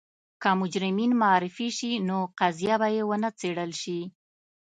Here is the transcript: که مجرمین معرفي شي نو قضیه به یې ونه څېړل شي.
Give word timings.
که 0.41 0.49
مجرمین 0.61 1.11
معرفي 1.21 1.67
شي 1.77 1.91
نو 2.07 2.17
قضیه 2.39 2.75
به 2.81 2.87
یې 2.95 3.03
ونه 3.09 3.29
څېړل 3.39 3.71
شي. 3.81 3.99